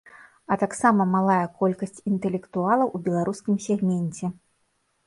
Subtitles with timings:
[0.53, 4.35] А таксама малая колькасць інтэлектуалаў у беларускім сегменце.